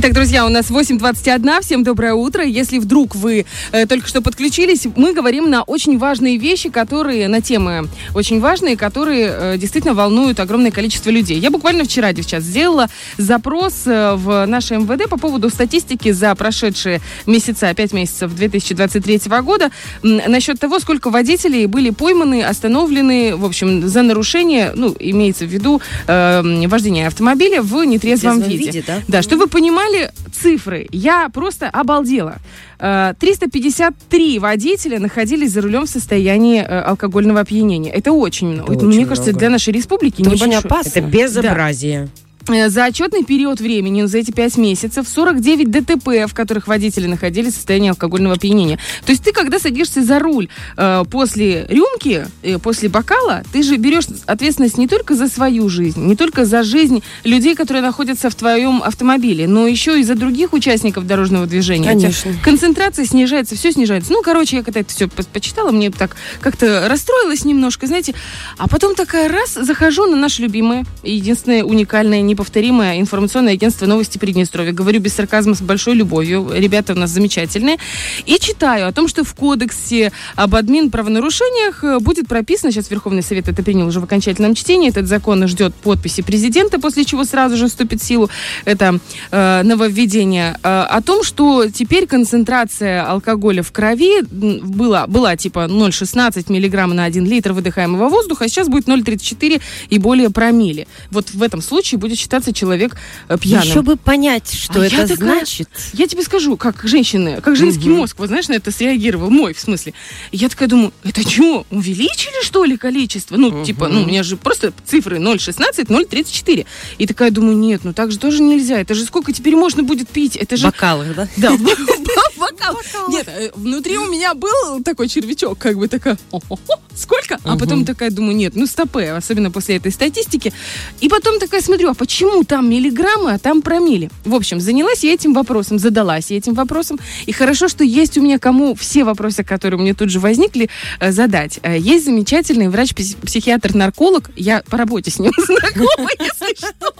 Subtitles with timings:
[0.00, 1.60] Итак, друзья, у нас 8.21.
[1.60, 2.44] Всем доброе утро.
[2.44, 7.40] Если вдруг вы э, только что подключились, мы говорим на очень важные вещи, которые, на
[7.40, 11.40] темы очень важные, которые э, действительно волнуют огромное количество людей.
[11.40, 17.00] Я буквально вчера, девчат, сделала запрос э, в наше МВД по поводу статистики за прошедшие
[17.26, 19.72] месяца, 5 месяцев 2023 года,
[20.04, 25.48] м, насчет того, сколько водителей были пойманы, остановлены, в общем, за нарушение, ну, имеется в
[25.48, 28.66] виду э, вождение автомобиля в нетрезвом Трезвом виде.
[28.66, 29.02] виде, да?
[29.08, 29.87] Да, чтобы вы понимали
[30.32, 32.36] цифры, я просто обалдела.
[32.78, 37.90] Э, 353 водителя находились за рулем в состоянии э, алкогольного опьянения.
[37.92, 38.72] Это очень много.
[38.72, 39.38] Это Это, мне очень кажется, много.
[39.40, 40.64] для нашей республики Это очень небольшое.
[40.72, 40.98] опасно.
[40.98, 42.04] Это безобразие.
[42.04, 47.52] Э, За отчетный период времени, за эти пять месяцев, 49 ДТП, в которых водители находились
[47.52, 48.78] в состоянии алкогольного опьянения.
[49.04, 50.48] То есть ты, когда садишься за руль
[50.78, 56.02] э, после рюмки, э, после бокала, ты же берешь ответственность не только за свою жизнь,
[56.02, 60.54] не только за жизнь людей, которые находятся в твоем автомобиле, но еще и за других
[60.54, 61.88] участников дорожного движения.
[61.88, 62.32] Конечно.
[62.42, 64.10] Концентрация снижается, все снижается.
[64.10, 68.14] Ну, короче, я когда это все почитала, мне так как-то расстроилась немножко, знаете.
[68.56, 74.72] А потом такая раз, захожу на наше любимое, единственное уникальное, неповторимое информационное агентство новости Приднестровья.
[74.72, 76.48] Говорю без сарказма, с большой любовью.
[76.54, 77.78] Ребята у нас замечательные.
[78.26, 83.24] И читаю о том, что в кодексе об админ правонарушениях э, будет прописано, сейчас Верховный
[83.24, 87.56] Совет это принял уже в окончательном чтении, этот закон ждет подписи президента, после чего сразу
[87.56, 88.30] же вступит в силу
[88.64, 89.00] это
[89.32, 96.52] э, нововведение, э, о том, что теперь концентрация алкоголя в крови была, была типа 0,16
[96.52, 100.86] миллиграмма на 1 литр выдыхаемого воздуха, а сейчас будет 0,34 и более промилле.
[101.10, 102.94] Вот в этом случае будет считаться человек
[103.28, 103.66] э, пьяным.
[103.66, 105.68] Еще бы понять, что А это я такая- значит.
[105.94, 108.00] Я тебе скажу, как женщины, как женский Мгм.
[108.00, 109.94] мозг, вот знаешь, на это среагировал, мой в смысле.
[110.30, 113.36] Я такая думаю, это что, увеличили что ли количество?
[113.38, 116.66] Ну, типа, ну, у меня же просто цифры 0,16, 0,34.
[116.98, 118.78] И такая думаю, нет, ну так же тоже нельзя.
[118.78, 120.36] Это же сколько теперь можно будет пить?
[120.36, 120.66] Это же...
[120.66, 121.28] бокалах, да?
[121.38, 121.52] Да,
[122.72, 123.08] бокал.
[123.08, 127.38] Нет, э, внутри у меня был такой червячок, как бы такая, «О-хо-хо, сколько?
[127.44, 130.52] А потом такая думаю, нет, ну стопе, особенно после этой статистики.
[131.00, 134.10] И потом такая смотрю, а почему там миллиграммы, а там промили?
[134.24, 136.98] В общем, занялась я этим вопросом, задалась я этим вопросом.
[137.26, 140.68] И хорошо, что есть у меня кому все вопросы, которые меня тут же возникли,
[141.00, 141.58] э, задать.
[141.62, 146.92] Э, Есть замечательный врач-психиатр-нарколог, я по работе с ним знакома, если что.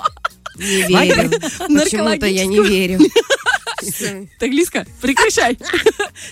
[0.58, 1.30] Не верю.
[1.68, 2.98] Почему-то я не верю.
[4.38, 5.58] Так, Лиска, прекращай.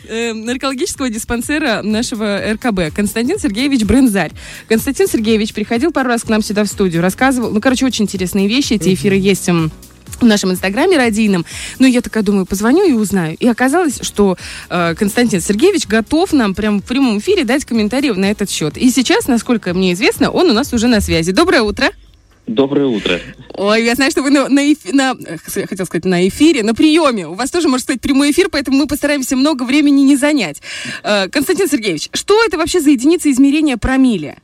[0.09, 2.95] Э, Наркологического диспансера нашего РКБ.
[2.95, 4.33] Константин Сергеевич Брензарь.
[4.69, 8.49] Константин Сергеевич приходил пару раз к нам сюда в студию, рассказывал, ну, короче, очень интересные
[8.49, 8.75] вещи.
[8.75, 9.71] Эти эфиры есть м,
[10.21, 11.45] в нашем инстаграме радийном.
[11.79, 13.37] Ну, я такая думаю, позвоню и узнаю.
[13.39, 14.37] И оказалось, что
[14.69, 18.77] э, Константин Сергеевич готов нам прямо в прямом эфире дать комментарий на этот счет.
[18.77, 21.33] И сейчас, насколько мне известно, он у нас уже на связи.
[21.33, 21.91] Доброе утро.
[22.47, 23.19] Доброе утро.
[23.55, 26.75] Ой, я знаю, что вы на, на, эфи- на- э, хотел сказать, на эфире, на
[26.75, 27.27] приеме.
[27.27, 30.63] У вас тоже может стать прямой эфир, поэтому мы постараемся много времени не занять.
[31.03, 34.37] Э, Константин Сергеевич, что это вообще за единица измерения промилле?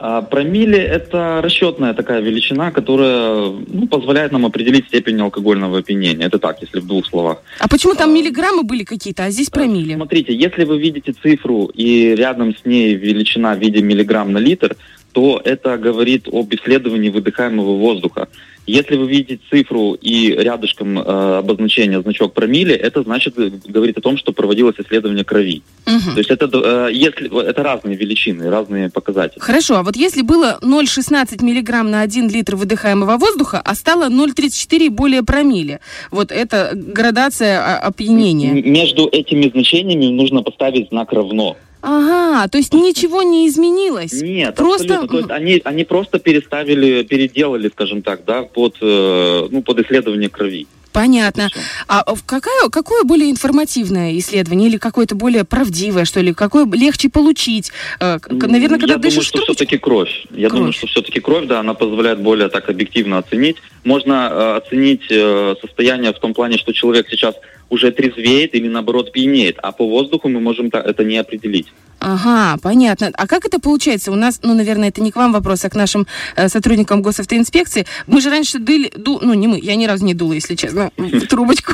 [0.00, 6.24] А, промилле– это расчетная такая величина, которая ну, позволяет нам определить степень алкогольного опьянения.
[6.26, 7.38] Это так, если в двух словах.
[7.58, 8.12] А почему там А.
[8.12, 9.96] миллиграммы были какие-то, а здесь промилле?
[9.96, 14.76] Смотрите, если вы видите цифру и рядом с ней величина в виде миллиграмм на литр,
[15.12, 18.28] то это говорит об исследовании выдыхаемого воздуха.
[18.68, 24.02] Если вы видите цифру и рядышком э, обозначение значок промилле, это значит э, говорит о
[24.02, 25.62] том, что проводилось исследование крови.
[25.86, 26.12] Мгм.
[26.12, 29.40] То есть это э, если это разные величины, разные показатели.
[29.40, 34.78] Хорошо, а вот если было 0,16 миллиграмм на 1 литр выдыхаемого воздуха, а стало 0,34
[34.84, 35.80] и более промилле,
[36.10, 38.52] вот это градация а, опьянения.
[38.52, 41.56] Между этими значениями нужно поставить знак равно.
[41.80, 44.12] Ага, то есть ничего не изменилось?
[44.20, 45.08] Нет, Просто- абсолютно.
[45.08, 50.28] То есть они, они просто переставили, переделали, скажем так, да, под, э, ну, под исследование
[50.28, 50.66] крови.
[50.90, 51.48] Понятно.
[51.50, 51.60] Всё.
[51.86, 56.32] А в какое, более информативное исследование или какое-то более правдивое, что ли?
[56.34, 57.70] Какое легче получить?
[58.00, 59.54] Э, Наверное, когда Я думаю, дышишь что трубочкой?
[59.54, 60.26] все-таки кровь.
[60.30, 60.58] Я Кровь.
[60.58, 63.58] думаю, что все-таки кровь, да, она позволяет более так объективно оценить.
[63.84, 67.34] Можно э, оценить э, состояние в том плане, что человек сейчас
[67.70, 71.68] уже трезвеет или наоборот пьянеет, а по воздуху мы можем это не определить.
[72.00, 73.10] Ага, понятно.
[73.14, 74.12] А как это получается?
[74.12, 76.06] У нас, ну, наверное, это не к вам вопрос, а к нашим
[76.36, 77.86] э, сотрудникам госавтоинспекции.
[78.06, 80.90] Мы же раньше дыли, ду, ну, не мы, я ни разу не дула, если честно,
[80.96, 81.72] в трубочку.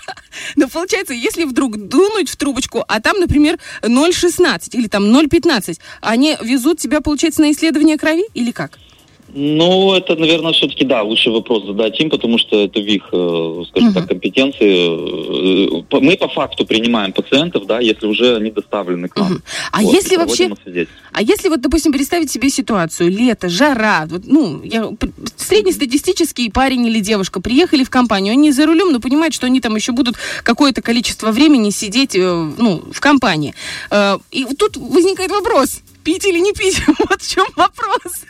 [0.56, 6.36] Но получается, если вдруг дунуть в трубочку, а там, например, 0,16 или там 0,15, они
[6.42, 8.78] везут тебя, получается, на исследование крови или как?
[9.34, 13.64] Ну, это, наверное, все-таки, да, лучший вопрос задать им, потому что это в их, э,
[13.68, 13.94] скажем uh-huh.
[13.94, 15.80] так, компетенции.
[15.80, 19.32] Э, мы по факту принимаем пациентов, да, если уже они доставлены к нам.
[19.34, 19.42] Uh-huh.
[19.72, 20.50] А вот, если вообще,
[21.12, 24.90] а если вот, допустим, представить себе ситуацию, лето, жара, вот, ну, я,
[25.36, 29.74] среднестатистический парень или девушка приехали в компанию, они за рулем, но понимают, что они там
[29.74, 33.54] еще будут какое-то количество времени сидеть, э, ну, в компании.
[34.30, 36.80] И тут возникает вопрос, пить или не пить?
[37.08, 38.24] Вот в чем вопрос.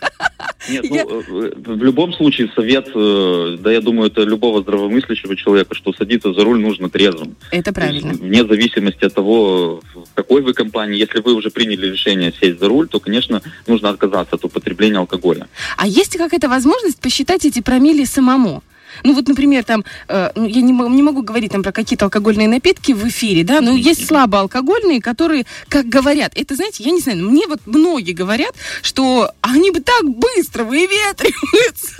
[0.68, 1.02] Нет, ну, я...
[1.02, 6.32] Э, в любом случае совет, э, да я думаю, это любого здравомыслящего человека, что садиться
[6.32, 7.36] за руль нужно трезвым.
[7.50, 8.08] Это правильно.
[8.08, 12.58] Есть, вне зависимости от того, в какой вы компании, если вы уже приняли решение сесть
[12.58, 15.46] за руль, то, конечно, нужно отказаться от употребления алкоголя.
[15.76, 18.62] А есть какая-то возможность посчитать эти промили самому?
[19.04, 22.48] Ну вот, например, там, э, ну, я не, не могу говорить там про какие-то алкогольные
[22.48, 27.28] напитки в эфире, да, но есть слабоалкогольные, которые, как говорят, это, знаете, я не знаю,
[27.28, 31.92] мне вот многие говорят, что они бы так быстро выветриваются.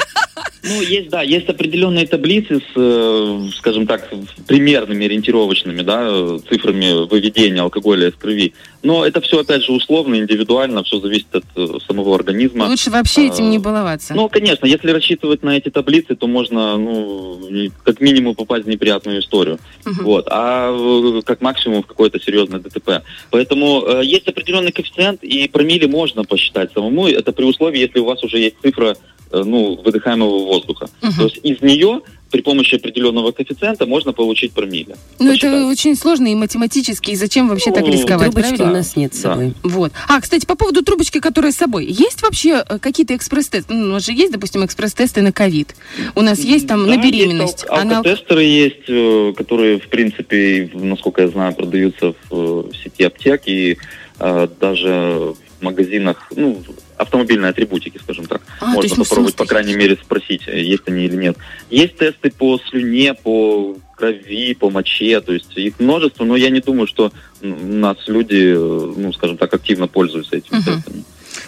[0.68, 4.10] Ну, есть, да, есть определенные таблицы с, э, скажем так,
[4.46, 8.52] примерными ориентировочными, да, цифрами выведения алкоголя из крови.
[8.82, 12.64] Но это все, опять же, условно, индивидуально, все зависит от э, самого организма.
[12.64, 14.14] Лучше вообще этим не баловаться.
[14.14, 17.40] Ну, конечно, если рассчитывать на эти таблицы, то можно, ну,
[17.84, 19.58] как минимум попасть в неприятную историю.
[19.84, 20.02] Uh-huh.
[20.02, 20.26] Вот.
[20.30, 23.02] А э, как максимум в какое-то серьезное ДТП.
[23.30, 27.06] Поэтому есть определенный коэффициент, и промили можно посчитать самому.
[27.06, 28.96] Это при условии, если у вас уже есть цифра
[29.44, 30.88] ну, выдыхаемого воздуха.
[31.02, 31.12] Угу.
[31.16, 32.00] То есть из нее
[32.30, 34.96] при помощи определенного коэффициента можно получить промилле.
[35.18, 38.72] Ну, это очень сложно и математически, и зачем вообще ну, так рисковать, Трубочки правильно?
[38.72, 39.54] у нас нет с собой.
[39.62, 39.70] Да.
[39.70, 39.92] Вот.
[40.08, 41.86] А, кстати, по поводу трубочки, которая с собой.
[41.86, 43.72] Есть вообще э, какие-то экспресс-тесты?
[43.72, 45.76] Ну, у нас же есть, допустим, экспресс-тесты на ковид.
[46.14, 47.62] У нас есть там да, на беременность.
[47.62, 53.04] Есть ал- алкотестеры есть, э, которые, в принципе, насколько я знаю, продаются в, в сети
[53.04, 53.78] аптек и
[54.18, 56.62] э, даже в магазинах, ну,
[56.96, 58.42] автомобильной атрибутики, скажем так.
[58.60, 61.36] А, Можно попробовать, по крайней мере, спросить, есть они или нет.
[61.70, 66.60] Есть тесты по слюне, по крови, по моче, то есть их множество, но я не
[66.60, 70.76] думаю, что у нас люди, ну, скажем так, активно пользуются этими uh-huh.
[70.76, 71.04] тестами.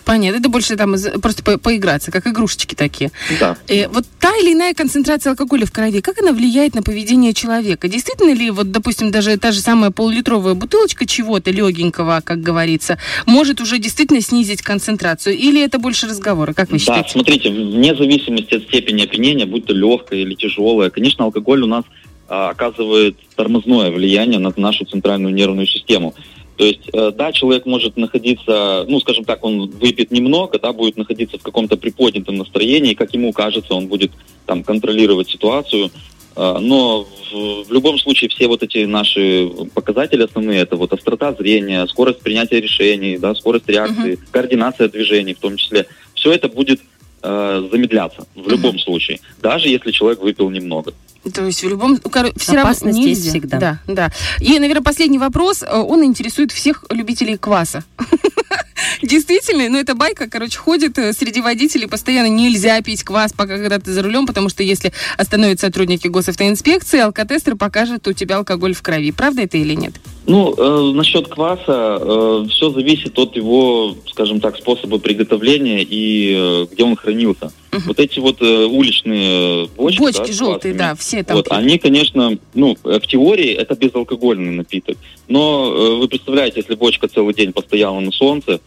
[0.08, 3.10] Понятно, это больше там просто по поиграться, как игрушечки такие.
[3.38, 3.58] Да.
[3.68, 7.88] Э, вот та или иная концентрация алкоголя в крови, как она влияет на поведение человека?
[7.88, 12.96] Действительно ли, вот, допустим, даже та же самая полулитровая бутылочка чего-то легенького, как говорится,
[13.26, 15.36] может уже действительно снизить концентрацию?
[15.36, 16.54] Или это больше разговоры?
[16.54, 17.02] Как вы считаете?
[17.02, 21.66] Да, смотрите, вне зависимости от степени опьянения, будь то легкое или тяжелое, конечно, алкоголь у
[21.66, 21.84] нас
[22.30, 26.14] а, оказывает тормозное влияние на нашу центральную нервную систему.
[26.58, 30.96] То есть, э, да, человек может находиться, ну, скажем так, он выпьет немного, да, будет
[30.96, 34.10] находиться в каком-то приподнятом настроении, как ему кажется, он будет
[34.44, 35.92] там контролировать ситуацию.
[36.34, 41.32] Э, но в, в любом случае все вот эти наши показатели основные, это вот острота
[41.32, 44.28] зрения, скорость принятия решений, да, скорость реакции, uh-huh.
[44.32, 46.80] координация движений в том числе, все это будет
[47.22, 48.80] э, замедляться в любом uh-huh.
[48.80, 50.92] случае, даже если человек выпил немного.
[51.30, 52.00] То есть в любом...
[52.36, 53.08] Все равно нельзя.
[53.08, 53.58] есть всегда.
[53.58, 54.12] Да, да.
[54.40, 55.62] И, наверное, последний вопрос.
[55.62, 57.84] Э, он интересует всех любителей кваса.
[59.02, 63.78] Действительно, ну это байка, короче, ходит э, среди водителей, постоянно нельзя пить квас, пока когда
[63.78, 68.82] ты за рулем, потому что если остановят сотрудники госавтоинспекции, алкотестер покажет у тебя алкоголь в
[68.82, 69.12] крови.
[69.12, 69.94] Правда это или нет?
[70.26, 76.66] Ну, э, насчет кваса, э, все зависит от его, скажем так, способа приготовления и э,
[76.70, 77.50] где он хранился.
[77.72, 77.82] Угу.
[77.86, 81.36] Вот эти вот э, уличные бочки, бочки да, желтые, да, все там.
[81.36, 84.98] Вот, они, конечно, ну, в теории это безалкогольный напиток.
[85.28, 88.58] Но э, вы представляете, если бочка целый день постояла на солнце, э,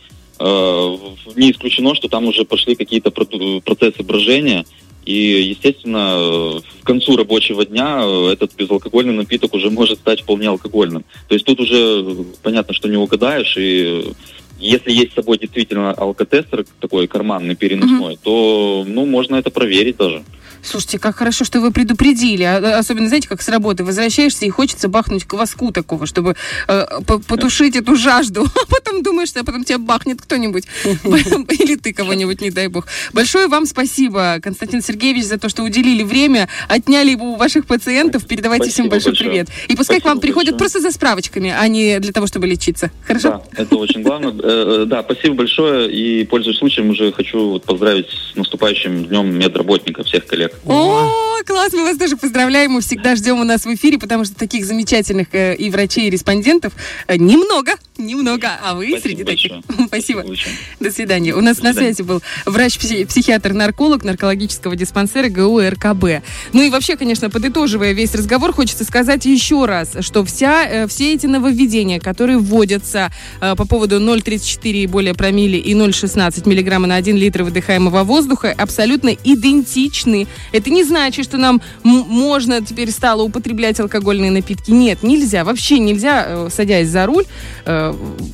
[1.36, 4.66] не исключено, что там уже пошли какие-то процессы брожения,
[5.06, 11.04] и, естественно, к концу рабочего дня этот безалкогольный напиток уже может стать вполне алкогольным.
[11.28, 12.06] То есть тут уже
[12.44, 14.14] понятно, что не угадаешь, и
[14.62, 18.20] если есть с собой действительно алкотестер такой карманный, переносной, mm-hmm.
[18.24, 20.24] то ну, можно это проверить даже.
[20.64, 22.44] Слушайте, как хорошо, что вы предупредили.
[22.44, 26.36] А, особенно, знаете, как с работы возвращаешься и хочется бахнуть кваску такого, чтобы
[26.68, 28.46] э, потушить эту жажду.
[28.62, 30.66] А потом думаешь, что потом тебя бахнет кто-нибудь.
[30.84, 32.86] Или ты кого-нибудь, не дай бог.
[33.12, 38.28] Большое вам спасибо, Константин Сергеевич, за то, что уделили время, отняли его у ваших пациентов.
[38.28, 39.50] Передавайте всем большой привет.
[39.68, 42.92] И пускай к вам приходят просто за справочками, а не для того, чтобы лечиться.
[43.06, 43.30] Хорошо?
[43.30, 44.34] Да, это очень главное.
[44.52, 45.92] Э, да, спасибо большое.
[45.92, 50.54] И, пользуясь случаем, уже хочу поздравить с наступающим днем медработника всех коллег.
[50.66, 54.36] О, класс, мы вас тоже поздравляем, мы всегда ждем у нас в эфире, потому что
[54.36, 56.74] таких замечательных э, и врачей, и респондентов
[57.08, 57.74] э, немного,
[58.06, 59.62] немного, а вы Спасибо среди большое.
[59.62, 59.86] таких.
[59.88, 60.20] Спасибо.
[60.22, 61.36] Спасибо До свидания.
[61.36, 66.24] У нас До на связи был врач-психиатр-нарколог наркологического диспансера ГУ РКБ.
[66.54, 71.14] Ну и вообще, конечно, подытоживая весь разговор, хочется сказать еще раз, что вся, э, все
[71.14, 76.88] эти нововведения, которые вводятся э, по поводу 0,3 0,34 и более промили и 0,16 миллиграмма
[76.88, 80.28] на 1 литр выдыхаемого воздуха абсолютно идентичны.
[80.52, 84.72] Это не значит, что нам можно теперь стало употреблять алкогольные напитки.
[84.72, 85.44] Нет, нельзя.
[85.44, 87.26] Вообще нельзя, э, садясь за руль,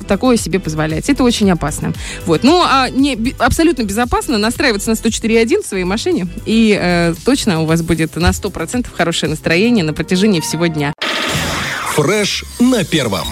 [0.06, 1.08] такое себе позволять.
[1.08, 1.92] Это очень опасно.
[2.26, 2.42] Вот.
[2.42, 6.26] Ну, а не, абсолютно безопасно настраиваться на 104.1 в своей машине.
[6.46, 10.92] И э, точно у вас будет на 100% хорошее настроение на протяжении всего дня.
[11.94, 13.26] Фреш на первом.